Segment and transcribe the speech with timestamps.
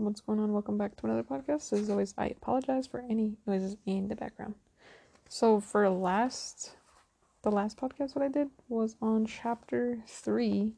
[0.00, 0.54] What's going on?
[0.54, 1.74] Welcome back to another podcast.
[1.74, 4.54] As always, I apologize for any noises in the background.
[5.28, 6.74] So for last
[7.42, 10.72] the last podcast what I did was on chapter 3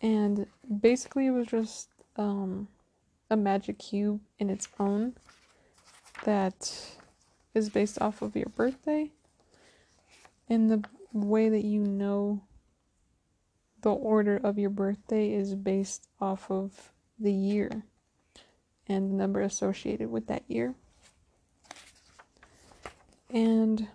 [0.00, 0.46] and
[0.80, 2.68] basically it was just um
[3.28, 5.14] a magic cube in its own
[6.24, 6.96] that
[7.54, 9.10] is based off of your birthday
[10.48, 12.40] and the way that you know
[13.80, 17.82] the order of your birthday is based off of the year
[18.88, 20.74] and the number associated with that year.
[23.30, 23.88] And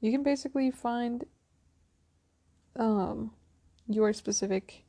[0.00, 1.24] you can basically find
[2.76, 3.32] um,
[3.86, 4.84] your specific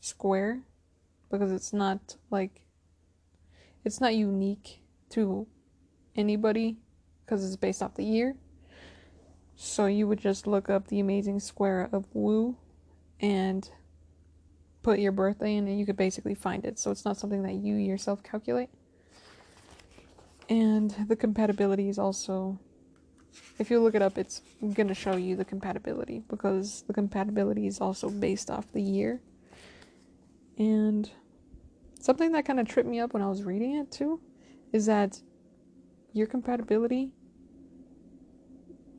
[0.00, 0.62] square
[1.30, 2.62] because it's not like
[3.84, 5.46] it's not unique to
[6.16, 6.78] anybody
[7.24, 8.36] because it's based off the year.
[9.56, 12.56] So you would just look up the amazing square of Wu
[13.20, 13.70] and
[14.82, 16.78] put your birthday in and you could basically find it.
[16.78, 18.70] So it's not something that you yourself calculate.
[20.48, 22.58] And the compatibility is also
[23.60, 24.42] if you look it up it's
[24.74, 29.20] going to show you the compatibility because the compatibility is also based off the year.
[30.58, 31.10] And
[32.00, 34.20] something that kind of tripped me up when I was reading it too
[34.72, 35.20] is that
[36.12, 37.12] your compatibility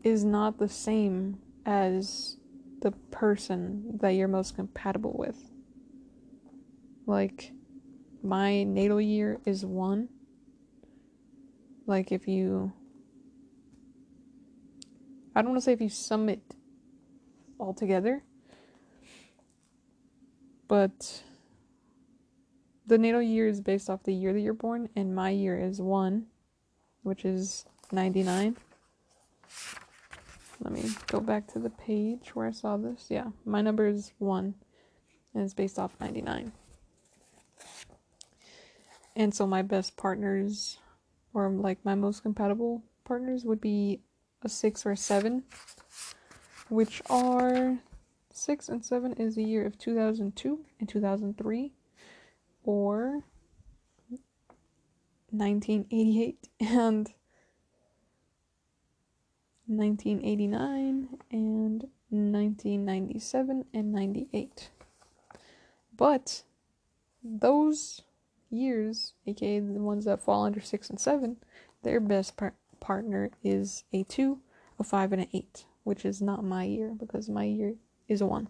[0.03, 2.37] is not the same as
[2.81, 5.50] the person that you're most compatible with.
[7.05, 7.51] Like,
[8.23, 10.09] my natal year is one.
[11.85, 12.71] Like, if you.
[15.35, 16.41] I don't want to say if you sum it
[17.57, 18.23] all together,
[20.67, 21.23] but
[22.85, 25.81] the natal year is based off the year that you're born, and my year is
[25.81, 26.25] one,
[27.03, 28.57] which is 99.
[30.63, 33.07] Let me go back to the page where I saw this.
[33.09, 34.53] Yeah, my number is 1
[35.33, 36.51] and it's based off 99.
[39.15, 40.77] And so my best partners
[41.33, 44.01] or like my most compatible partners would be
[44.43, 45.43] a 6 or a 7,
[46.69, 47.77] which are
[48.33, 51.71] 6 and 7 is the year of 2002 and 2003
[52.63, 53.23] or
[55.31, 57.13] 1988 and
[59.67, 64.69] 1989 and 1997 and 98.
[65.95, 66.43] But
[67.23, 68.01] those
[68.51, 71.37] years, aka the ones that fall under 6 and 7,
[71.83, 74.39] their best par- partner is a 2,
[74.79, 77.75] a 5, and an 8, which is not my year because my year
[78.07, 78.47] is a 1.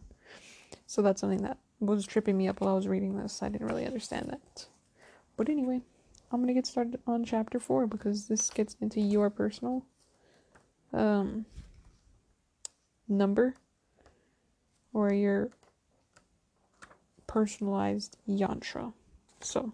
[0.88, 3.42] So that's something that was tripping me up while I was reading this.
[3.42, 4.66] I didn't really understand that.
[5.38, 5.82] But anyway,
[6.32, 9.86] I'm to get started on chapter 4 because this gets into your personal
[10.94, 11.46] um,
[13.08, 13.56] number
[14.94, 15.50] or your
[17.28, 18.94] personalized yantra.
[19.40, 19.74] So,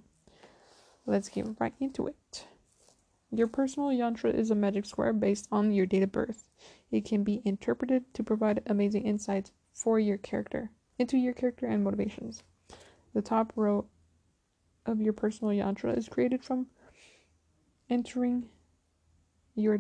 [1.08, 2.46] let's get right into it.
[3.32, 6.48] Your personal yantra is a magic square based on your date of birth.
[6.92, 10.70] It can be interpreted to provide amazing insights for your character,
[11.00, 12.44] into your character and motivations.
[13.14, 13.86] The top row
[14.86, 16.68] of your personal yantra is created from
[17.90, 18.50] entering
[19.56, 19.80] your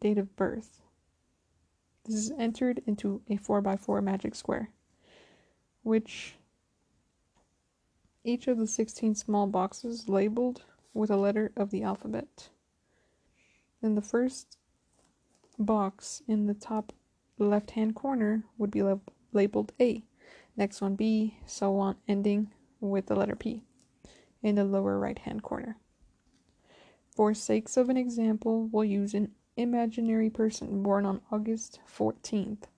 [0.00, 0.80] date of birth.
[2.04, 4.70] This is entered into a 4x4 magic square,
[5.82, 6.34] which
[8.24, 12.50] each of the 16 small boxes labeled with a letter of the alphabet.
[13.80, 14.58] Then the first
[15.58, 16.92] box in the top
[17.38, 20.02] left hand corner would be lab- labeled A,
[20.56, 22.50] next one B, so on, ending
[22.80, 23.62] with the letter P
[24.42, 25.76] in the lower right hand corner.
[27.14, 32.68] For sakes of an example, we'll use an imaginary person born on August 14th,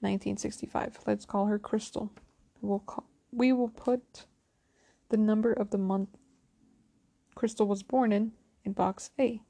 [0.00, 0.98] 1965.
[1.06, 2.10] Let's call her Crystal.
[2.60, 4.26] We'll call, we will put
[5.14, 6.08] the number of the month
[7.36, 8.32] Crystal was born in
[8.64, 9.40] in box A.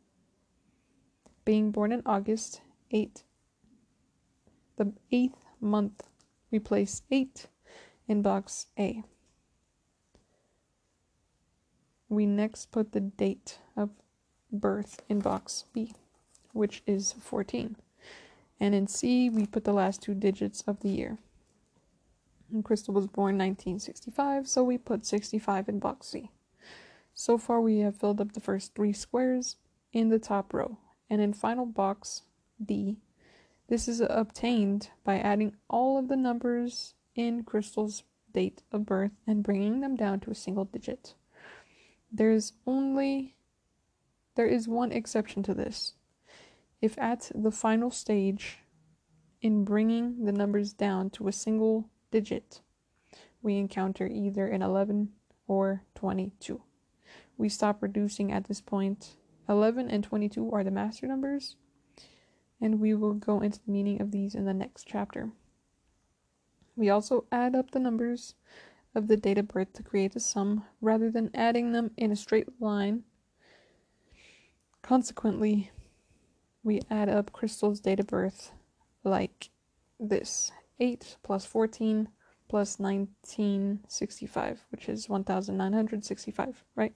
[1.47, 2.61] Being born in August
[2.91, 3.23] 8,
[4.77, 6.03] the eighth month,
[6.51, 7.47] we place 8
[8.07, 9.03] in box A.
[12.11, 13.89] We next put the date of
[14.53, 15.95] birth in box B
[16.53, 17.77] which is 14.
[18.61, 21.17] And in C, we put the last two digits of the year.
[22.55, 26.31] And Crystal was born 1965, so we put 65 in box C.
[27.13, 29.57] So far, we have filled up the first three squares
[29.93, 30.79] in the top row.
[31.11, 32.23] And in final box
[32.65, 32.99] D,
[33.69, 39.43] this is obtained by adding all of the numbers in Crystal's date of birth and
[39.43, 41.15] bringing them down to a single digit.
[42.13, 43.35] There's only
[44.37, 45.95] there is one exception to this.
[46.81, 48.59] If at the final stage,
[49.41, 52.61] in bringing the numbers down to a single digit,
[53.43, 55.09] we encounter either an 11
[55.49, 56.63] or 22.
[57.37, 59.17] we stop reducing at this point.
[59.49, 61.57] 11 and 22 are the master numbers,
[62.61, 65.33] and we will go into the meaning of these in the next chapter.
[66.77, 68.37] We also add up the numbers
[68.95, 72.17] of the date of birth to create a sum rather than adding them in a
[72.17, 73.03] straight line.
[74.83, 75.73] Consequently,
[76.63, 78.53] we add up Crystal's date of birth
[79.03, 79.51] like
[79.99, 82.09] this 8 plus 14
[82.49, 86.95] plus 1965, which is 1965, right?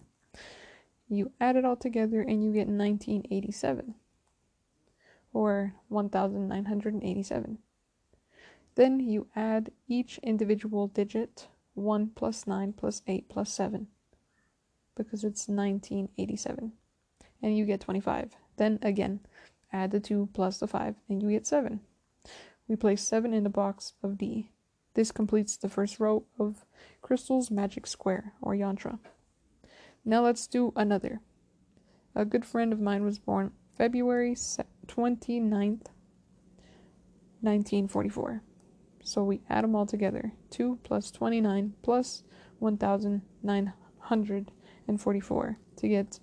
[1.09, 3.95] You add it all together and you get 1987
[5.33, 7.59] or 1987.
[8.75, 13.89] Then you add each individual digit 1 plus 9 plus 8 plus 7
[14.95, 16.73] because it's 1987
[17.43, 18.37] and you get 25.
[18.57, 19.21] Then again,
[19.73, 21.81] add the 2 plus the 5 and you get 7.
[22.69, 24.51] We place 7 in the box of D.
[24.95, 26.67] This completes the first row of
[27.03, 28.99] Crystal's magic square or yantra.
[30.05, 31.21] Now let's do another.
[32.15, 35.89] A good friend of mine was born February 29th,
[37.41, 38.43] 1944.
[39.05, 40.35] So we add them all together.
[40.51, 42.23] 2 plus 29 plus
[42.59, 46.21] 1,944 to get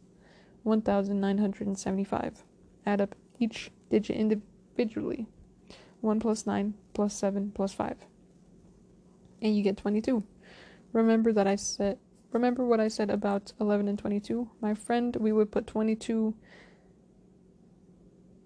[0.63, 2.44] 1,975.
[2.86, 5.27] Add up each digit individually.
[6.05, 7.97] 1 plus 9 plus 7 plus 5.
[9.41, 10.23] And you get 22.
[10.93, 11.97] Remember that I said
[12.31, 14.49] remember what I said about 11 and 22?
[14.61, 16.35] My friend, we would put 22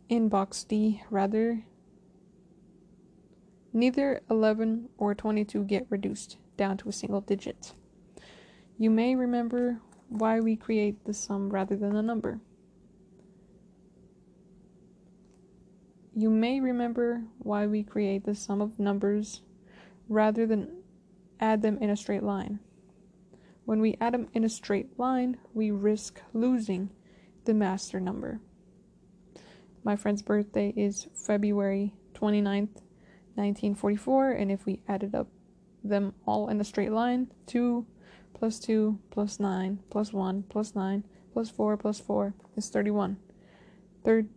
[0.10, 1.64] in box D rather
[3.72, 7.74] Neither 11 or 22 get reduced down to a single digit.
[8.80, 12.42] You may remember why we create the sum rather than a number.
[16.16, 19.42] You may remember why we create the sum of numbers
[20.08, 20.84] rather than
[21.40, 22.60] add them in a straight line.
[23.66, 26.90] When we add them in a straight line, we risk losing
[27.46, 28.40] the master number.
[29.84, 32.82] My friend's birthday is February 29th,
[33.36, 35.28] 1944, and if we added up
[35.84, 37.86] them all in a straight line, 2
[38.34, 43.18] plus 2 plus 9 plus 1 plus 9 plus 4 plus 4 is 31.
[44.04, 44.30] Third,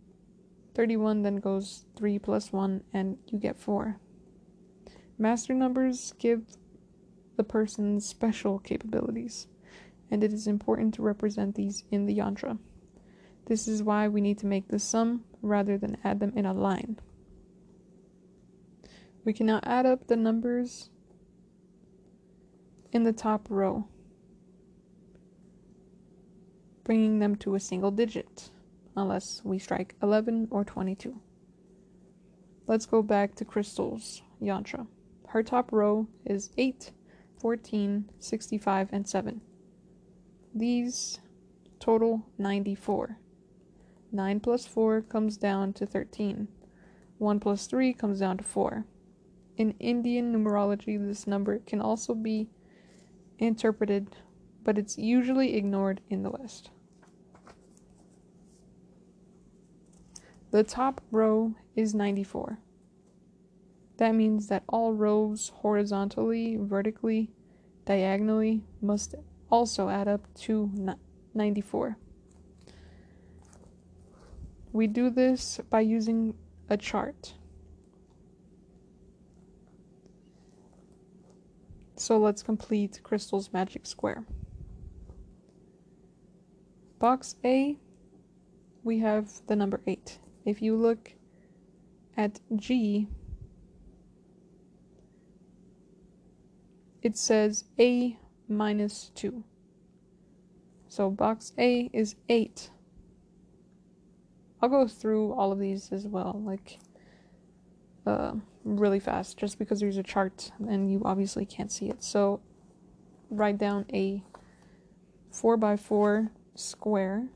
[0.73, 3.99] 31 then goes 3 plus 1, and you get 4.
[5.17, 6.57] Master numbers give
[7.37, 9.47] the person special capabilities,
[10.09, 12.57] and it is important to represent these in the yantra.
[13.45, 16.53] This is why we need to make the sum rather than add them in a
[16.53, 16.99] line.
[19.25, 20.89] We can now add up the numbers
[22.91, 23.87] in the top row,
[26.83, 28.49] bringing them to a single digit,
[28.95, 31.19] unless we strike 11 or 22.
[32.67, 34.87] Let's go back to Crystal's yantra.
[35.27, 36.91] Her top row is 8,
[37.39, 39.41] 14, 65, and 7.
[40.55, 41.19] These
[41.79, 43.17] total 94.
[44.11, 46.47] 9 plus 4 comes down to 13.
[47.17, 48.85] 1 plus 3 comes down to 4.
[49.57, 52.49] In Indian numerology, this number can also be
[53.39, 54.15] interpreted,
[54.63, 56.69] but it's usually ignored in the West.
[60.53, 62.59] The top row is 94.
[63.97, 67.31] That means that all rows horizontally, vertically,
[67.85, 69.15] diagonally must
[69.49, 70.69] also add up to
[71.33, 71.97] 94.
[74.71, 76.35] We do this by using
[76.69, 77.33] a chart.
[81.95, 84.23] So let's complete Crystal's magic square.
[86.99, 87.79] Box A,
[88.83, 90.19] we have the number 8.
[90.45, 91.13] If you look
[92.17, 93.07] at G,
[97.01, 99.43] it says A minus 2.
[100.87, 102.69] So box A is 8.
[104.61, 106.79] I'll go through all of these as well, like,
[108.05, 108.33] uh,
[108.63, 112.03] really fast just because there's a chart and you obviously can't see it.
[112.03, 112.41] So
[113.29, 114.23] write down a
[115.31, 117.27] 4 by 4 square,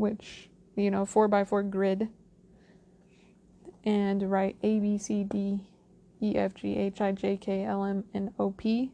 [0.00, 2.08] which, you know, 4 by 4 grid,
[3.84, 5.60] and write A, B, C, D,
[6.20, 8.92] E, F, G, H, I, J, K, L, M, and O, P,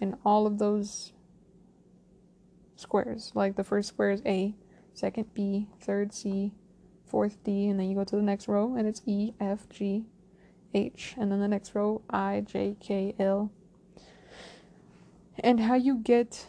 [0.00, 1.12] and all of those
[2.76, 3.32] squares.
[3.34, 4.54] Like the first square is A,
[4.92, 6.52] second B, third C,
[7.06, 10.06] fourth D, and then you go to the next row, and it's E, F, G,
[10.74, 13.52] H, and then the next row I, J, K, L.
[15.38, 16.46] And how you get.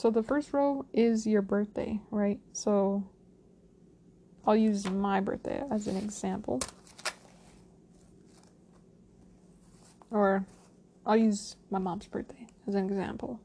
[0.00, 2.40] So the first row is your birthday, right?
[2.54, 3.04] So
[4.46, 6.62] I'll use my birthday as an example.
[10.10, 10.46] Or
[11.04, 13.42] I'll use my mom's birthday as an example.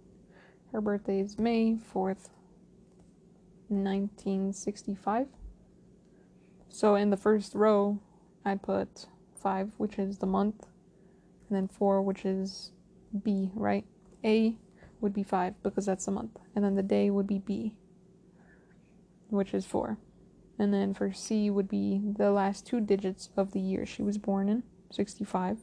[0.72, 2.30] Her birthday is May 4th,
[3.68, 5.28] 1965.
[6.70, 8.00] So in the first row,
[8.46, 9.08] I'd put
[9.42, 10.68] 5, which is the month,
[11.50, 12.72] and then 4, which is
[13.26, 13.84] B, right?
[14.24, 14.56] A
[15.02, 17.76] would be 5 because that's the month, and then the day would be B,
[19.30, 19.98] which is 4.
[20.58, 24.18] And then for C would be the last two digits of the year she was
[24.18, 25.58] born in, 65.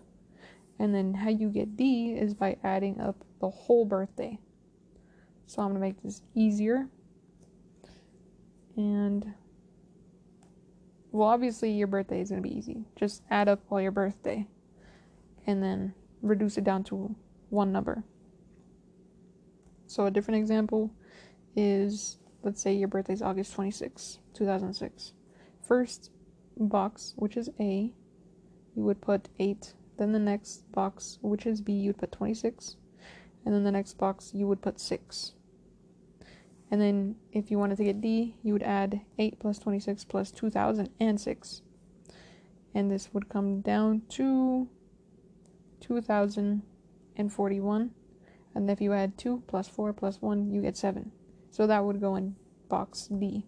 [0.78, 4.38] And then how you get D is by adding up the whole birthday.
[5.46, 6.88] So I'm going to make this easier.
[8.76, 9.34] And
[11.10, 12.84] well, obviously your birthday is going to be easy.
[12.96, 14.46] Just add up all your birthday
[15.46, 17.14] and then reduce it down to
[17.50, 18.04] one number.
[19.92, 20.90] So a different example
[21.54, 25.12] is let's say your birthday is August 26, 2006.
[25.60, 26.10] First
[26.56, 27.92] box, which is A,
[28.74, 29.74] you would put 8.
[29.98, 32.76] Then the next box, which is B, you would put 26.
[33.44, 35.34] And then the next box, you would put 6.
[36.70, 40.30] And then if you wanted to get D, you would add 8 plus 26 plus
[40.30, 41.62] 2006.
[42.74, 44.70] And this would come down to
[45.80, 47.90] 2041.
[48.54, 51.10] And if you add 2 plus 4 plus 1, you get 7.
[51.50, 52.36] So that would go in
[52.68, 53.46] box D.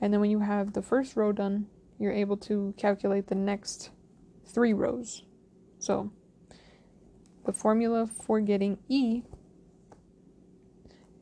[0.00, 1.66] And then when you have the first row done,
[1.98, 3.90] you're able to calculate the next
[4.44, 5.24] three rows.
[5.78, 6.10] So
[7.44, 9.22] the formula for getting E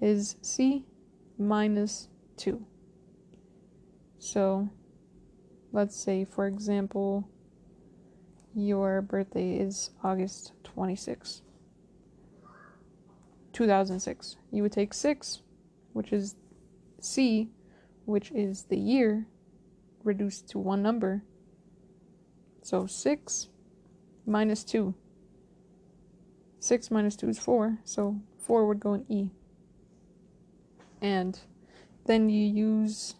[0.00, 0.86] is C
[1.38, 2.08] minus
[2.38, 2.64] 2.
[4.18, 4.70] So
[5.72, 7.28] let's say, for example,
[8.54, 11.42] your birthday is August 26,
[13.60, 14.36] 2006.
[14.50, 15.42] You would take 6
[15.92, 16.34] which is
[17.00, 17.50] C,
[18.04, 19.26] which is the year,
[20.04, 21.22] reduced to one number.
[22.62, 23.48] So 6
[24.26, 24.94] minus 2.
[26.60, 29.30] 6 minus 2 is 4, so 4 would go in E.
[31.00, 31.38] And
[32.04, 33.14] then you use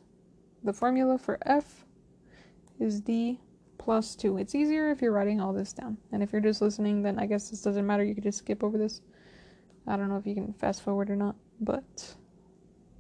[0.63, 1.87] the formula for F
[2.79, 3.41] is D
[3.79, 4.37] plus 2.
[4.37, 5.97] It's easier if you're writing all this down.
[6.13, 8.05] And if you're just listening, then I guess this doesn't matter.
[8.05, 9.01] You could just skip over this.
[9.87, 12.15] I don't know if you can fast forward or not, but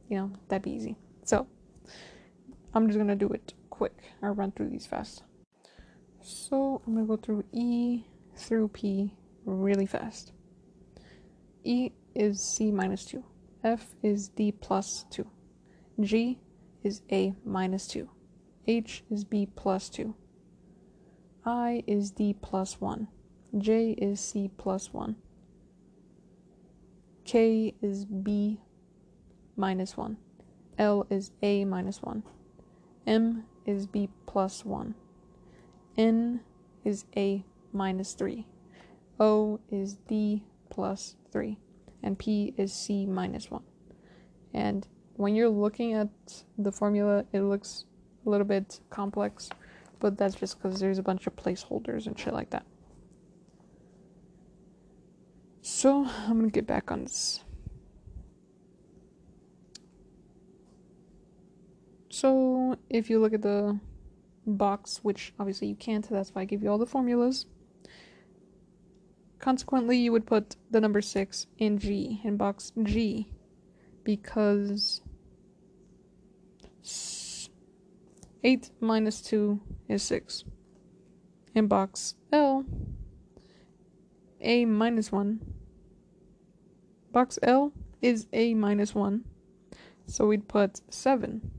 [0.08, 0.96] you know, that'd be easy.
[1.24, 1.46] So,
[2.74, 3.96] I'm just gonna do it quick.
[4.22, 5.22] I'll run through these fast.
[6.20, 10.32] So, I'm gonna go through E through P really fast.
[11.64, 13.24] E is C minus 2.
[13.62, 15.26] F is D plus 2.
[16.00, 16.40] G
[16.82, 18.08] is A minus 2.
[18.66, 20.14] H is B plus 2.
[21.44, 23.08] I is D plus 1.
[23.58, 25.16] J is C plus 1.
[27.30, 28.58] K is B
[29.56, 30.16] minus 1.
[30.78, 32.24] L is A minus 1.
[33.06, 34.96] M is B plus 1.
[35.96, 36.40] N
[36.84, 38.48] is A minus 3.
[39.20, 41.56] O is D plus 3.
[42.02, 43.62] And P is C minus 1.
[44.52, 46.08] And when you're looking at
[46.58, 47.84] the formula, it looks
[48.26, 49.48] a little bit complex,
[50.00, 52.66] but that's just because there's a bunch of placeholders and shit like that.
[55.72, 57.44] So, I'm gonna get back on this.
[62.10, 63.78] So, if you look at the
[64.46, 67.46] box, which obviously you can't, that's why I give you all the formulas.
[69.38, 73.32] Consequently, you would put the number 6 in G, in box G,
[74.02, 75.02] because
[78.42, 80.44] 8 minus 2 is 6.
[81.54, 82.66] In box L,
[84.40, 85.59] A minus 1.
[87.12, 89.24] Box L is A minus 1,
[90.06, 91.50] so we'd put 7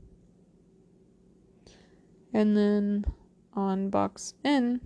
[2.32, 3.04] and then
[3.54, 4.80] on box N,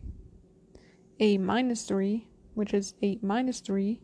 [1.20, 4.00] A minus 3, which is 8 minus 3,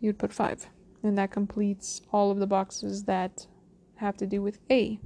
[0.00, 0.68] you'd put 5.
[1.02, 3.46] And that completes all of the boxes that
[3.96, 4.98] have to do with A.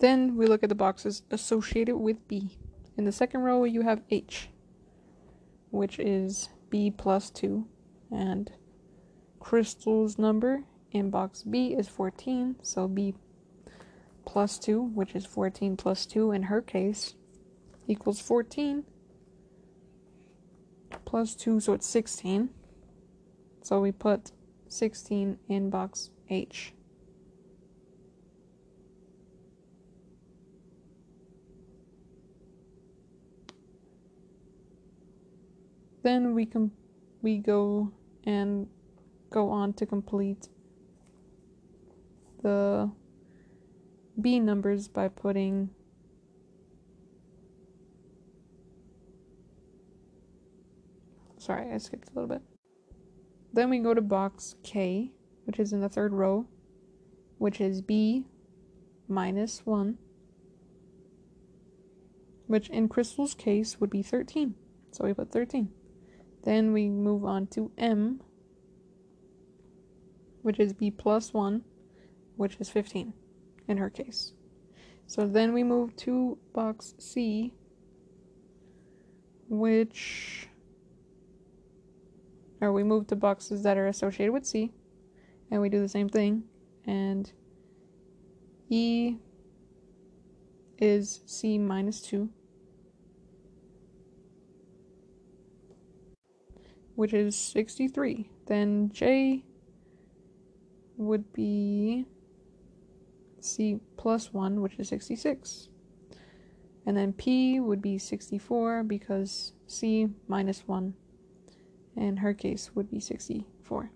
[0.00, 2.58] Then we look at the boxes associated with B.
[2.96, 4.48] In the second row, you have H,
[5.70, 7.66] which is B plus 2,
[8.10, 8.52] and
[9.40, 13.14] Crystal's number in box B is 14, so B
[14.24, 17.14] plus 2, which is 14 plus 2 in her case,
[17.86, 18.84] equals 14.
[21.04, 22.50] Plus 2, so it's 16.
[23.62, 24.32] So we put
[24.68, 26.74] 16 in box H.
[36.02, 36.72] Then we com-
[37.22, 37.92] we go
[38.24, 38.68] and
[39.30, 40.48] go on to complete
[42.42, 42.90] the
[44.20, 45.70] B numbers by putting
[51.38, 52.42] sorry, I skipped a little bit.
[53.52, 55.12] Then we go to box K,
[55.44, 56.46] which is in the third row,
[57.38, 58.26] which is B
[59.08, 59.96] minus 1,
[62.46, 64.54] which in Crystal's case would be 13.
[64.90, 65.70] So we put 13.
[66.44, 68.20] Then we move on to M,
[70.42, 71.62] which is B plus 1,
[72.36, 73.12] which is 15
[73.66, 74.32] in her case.
[75.06, 77.54] So then we move to box C,
[79.48, 80.48] which.
[82.60, 84.72] Or we move to boxes that are associated with C,
[85.50, 86.42] and we do the same thing.
[86.86, 87.30] And
[88.68, 89.16] E
[90.78, 92.28] is C minus 2,
[96.98, 98.28] which is 63.
[98.46, 99.44] Then J
[100.96, 102.06] would be
[103.38, 105.68] C plus 1, which is 66.
[106.84, 110.92] And then P would be 64 because C minus 1
[111.96, 113.92] in her case would be 64.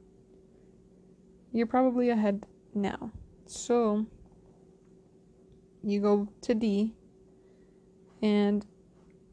[1.51, 3.11] You're probably ahead now.
[3.47, 4.07] So
[5.83, 6.95] you go to D,
[8.23, 8.65] and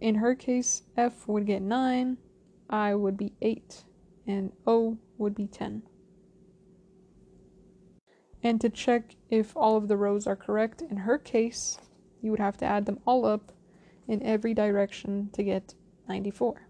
[0.02, 2.18] in her case, F would get 9,
[2.70, 3.84] I would be 8,
[4.28, 5.84] and O would be 10.
[8.44, 11.80] And to check if all of the rows are correct, in her case,
[12.22, 13.52] you would have to add them all up
[14.08, 15.76] in every direction to get
[16.08, 16.68] 94.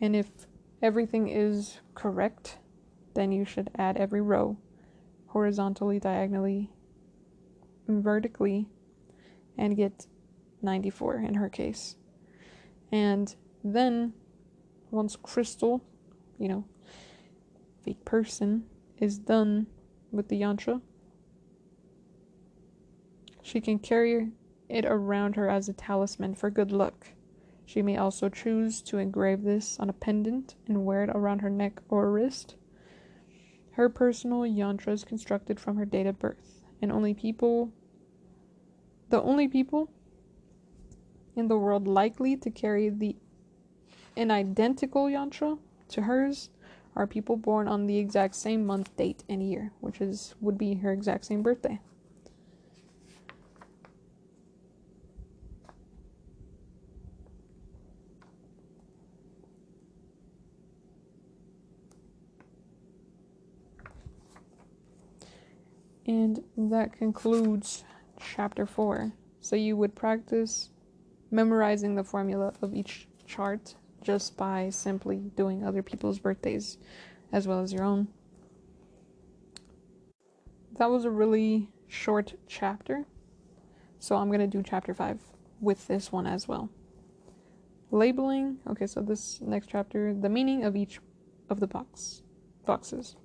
[0.00, 0.28] And if
[0.82, 2.58] everything is correct,
[3.14, 4.56] then you should add every row
[5.28, 6.70] horizontally, diagonally,
[7.88, 8.68] vertically,
[9.56, 10.06] and get
[10.64, 11.96] 94 in her case.
[12.90, 14.14] And then,
[14.90, 15.84] once Crystal,
[16.38, 16.64] you know,
[17.84, 18.64] fake person,
[18.98, 19.66] is done
[20.10, 20.80] with the yantra,
[23.42, 24.30] she can carry
[24.68, 27.08] it around her as a talisman for good luck.
[27.66, 31.50] She may also choose to engrave this on a pendant and wear it around her
[31.50, 32.56] neck or wrist.
[33.72, 37.72] Her personal yantra is constructed from her date of birth, and only people,
[39.10, 39.90] the only people
[41.36, 43.16] in the world likely to carry the
[44.16, 46.50] an identical yantra to hers
[46.96, 50.74] are people born on the exact same month, date, and year, which is would be
[50.74, 51.80] her exact same birthday.
[66.06, 67.82] And that concludes
[68.20, 69.12] chapter 4.
[69.40, 70.70] So you would practice
[71.34, 76.78] memorizing the formula of each chart just by simply doing other people's birthdays
[77.32, 78.06] as well as your own.
[80.78, 83.06] That was a really short chapter.
[83.98, 85.18] So I'm going to do chapter 5
[85.60, 86.70] with this one as well.
[87.90, 88.58] Labeling.
[88.68, 91.00] Okay, so this next chapter, the meaning of each
[91.50, 92.22] of the box
[92.64, 93.16] boxes.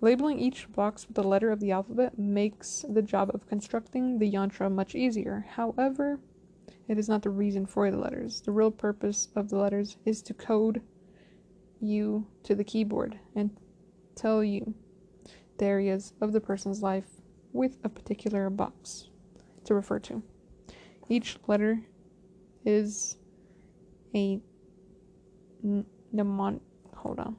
[0.00, 4.30] Labeling each box with the letter of the alphabet makes the job of constructing the
[4.30, 5.46] yantra much easier.
[5.56, 6.18] However,
[6.90, 8.40] it is not the reason for the letters.
[8.40, 10.82] The real purpose of the letters is to code
[11.80, 13.56] you to the keyboard and
[14.16, 14.74] tell you
[15.58, 17.04] the areas of the person's life
[17.52, 19.08] with a particular box
[19.66, 20.20] to refer to.
[21.08, 21.80] Each letter
[22.64, 23.16] is
[24.12, 24.40] a
[25.62, 26.62] mnemonic.
[26.96, 27.36] Hold on.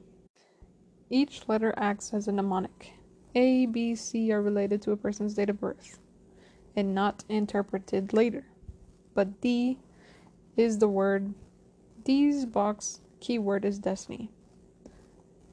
[1.10, 2.94] Each letter acts as a mnemonic.
[3.34, 5.98] A, B, C are related to a person's date of birth
[6.74, 8.46] and not interpreted later.
[9.14, 9.78] But D
[10.56, 11.34] is the word.
[12.04, 14.30] D's box keyword is destiny.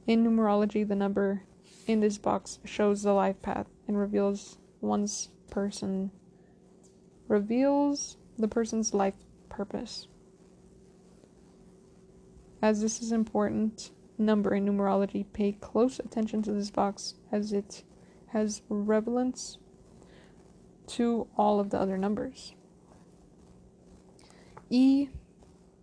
[0.06, 1.42] In numerology, the number
[1.86, 6.10] in this box shows the life path and reveals one's person
[7.30, 9.14] reveals the person's life
[9.48, 10.08] purpose.
[12.60, 17.84] As this is important number in numerology, pay close attention to this box as it
[18.28, 19.58] has relevance
[20.88, 22.54] to all of the other numbers.
[24.70, 25.08] E,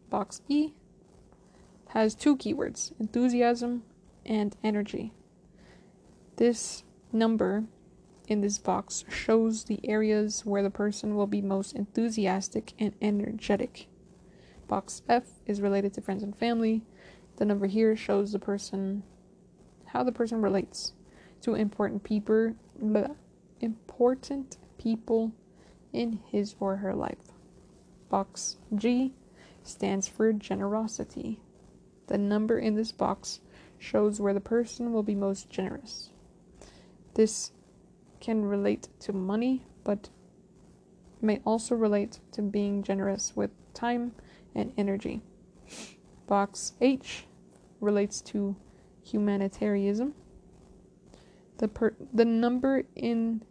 [0.09, 0.71] box E,
[1.89, 3.83] has two keywords enthusiasm
[4.25, 5.11] and energy.
[6.37, 7.65] This number
[8.27, 13.87] in this box shows the areas where the person will be most enthusiastic and energetic.
[14.67, 16.83] Box F is related to friends and family.
[17.37, 19.03] The number here shows the person
[19.85, 20.93] how the person relates
[21.41, 22.55] to important people
[23.59, 25.31] important people
[25.93, 27.26] in his or her life.
[28.09, 29.13] Box G
[29.63, 31.39] stands for generosity.
[32.07, 33.41] The number in this box
[33.77, 36.11] shows where the person will be most generous.
[37.13, 37.51] This
[38.19, 40.09] can relate to money, but
[41.21, 44.13] may also relate to being generous with time
[44.55, 45.21] and energy.
[46.27, 47.25] Box H
[47.79, 48.55] relates to
[49.03, 50.13] humanitarianism.
[51.57, 53.43] The per- the number in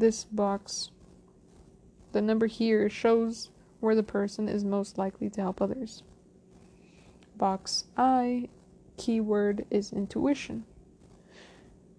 [0.00, 0.90] this box
[2.12, 6.02] the number here shows where the person is most likely to help others.
[7.36, 8.48] Box I
[8.96, 10.64] keyword is intuition.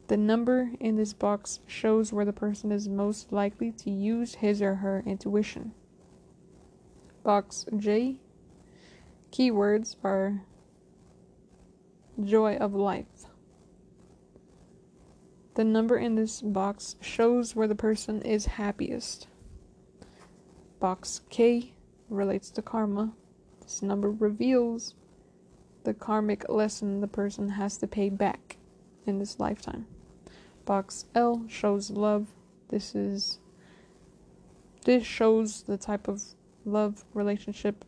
[0.07, 4.61] The number in this box shows where the person is most likely to use his
[4.61, 5.71] or her intuition.
[7.23, 8.17] Box J
[9.31, 10.41] keywords are
[12.21, 13.30] joy of life.
[15.55, 19.27] The number in this box shows where the person is happiest.
[20.79, 21.73] Box K
[22.09, 23.13] relates to karma.
[23.61, 24.95] This number reveals
[25.83, 28.57] the karmic lesson the person has to pay back
[29.05, 29.87] in this lifetime.
[30.65, 32.27] Box L shows love.
[32.69, 33.39] This is
[34.85, 36.23] this shows the type of
[36.65, 37.85] love relationship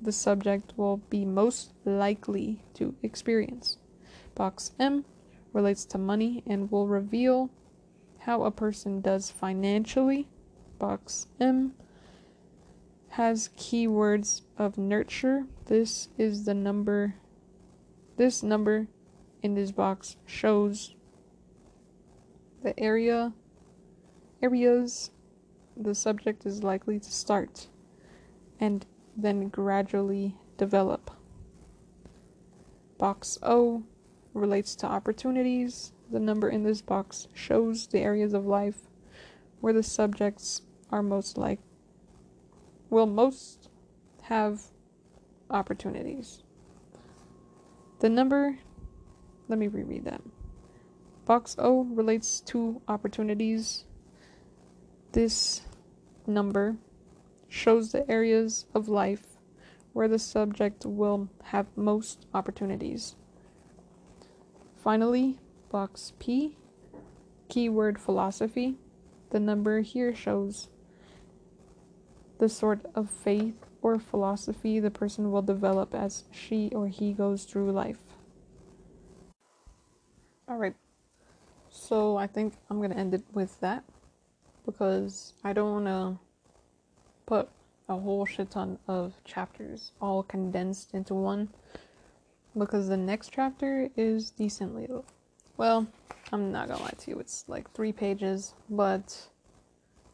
[0.00, 3.78] the subject will be most likely to experience.
[4.34, 5.04] Box M
[5.52, 7.50] relates to money and will reveal
[8.20, 10.28] how a person does financially.
[10.78, 11.74] Box M
[13.10, 15.46] has keywords of nurture.
[15.66, 17.14] This is the number
[18.16, 18.88] this number
[19.42, 20.96] in this box shows
[22.62, 23.32] the area
[24.42, 25.12] areas
[25.76, 27.68] the subject is likely to start
[28.58, 28.84] and
[29.16, 31.10] then gradually develop.
[32.98, 33.84] Box O
[34.38, 35.92] relates to opportunities.
[36.10, 38.88] The number in this box shows the areas of life
[39.60, 41.60] where the subjects are most like
[42.90, 43.68] will most
[44.22, 44.62] have
[45.50, 46.42] opportunities.
[48.00, 48.58] The number
[49.48, 50.20] let me reread that.
[51.24, 53.84] Box O relates to opportunities.
[55.12, 55.62] This
[56.26, 56.76] number
[57.48, 59.38] shows the areas of life
[59.94, 63.16] where the subject will have most opportunities.
[64.88, 65.36] Finally,
[65.70, 66.56] box P,
[67.50, 68.76] keyword philosophy.
[69.28, 70.70] The number here shows
[72.38, 77.44] the sort of faith or philosophy the person will develop as she or he goes
[77.44, 77.98] through life.
[80.50, 80.76] Alright,
[81.68, 83.84] so I think I'm gonna end it with that
[84.64, 86.18] because I don't wanna
[87.26, 87.50] put
[87.90, 91.50] a whole shit ton of chapters all condensed into one
[92.56, 94.88] because the next chapter is decently
[95.56, 95.86] well
[96.32, 99.28] i'm not gonna lie to you it's like three pages but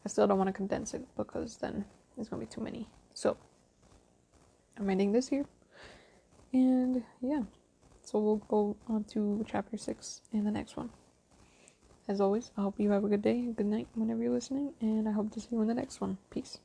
[0.04, 1.84] i still don't want to condense it because then
[2.16, 2.88] it's gonna be too many.
[3.12, 3.36] So
[4.78, 5.44] i'm ending this here.
[6.52, 7.42] And yeah
[8.02, 10.90] so we'll go on to chapter six in the next one.
[12.08, 15.08] As always i hope you have a good day good night whenever you're listening and
[15.08, 16.18] i hope to see you in the next one.
[16.30, 16.58] Peace